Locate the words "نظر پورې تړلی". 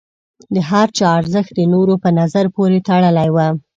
2.19-3.29